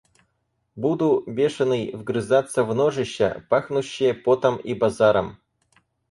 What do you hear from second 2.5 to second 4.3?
в ножища, пахнущие